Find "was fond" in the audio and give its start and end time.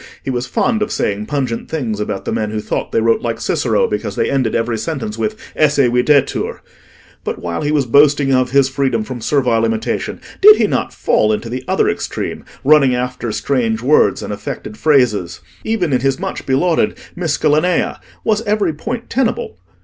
0.31-0.81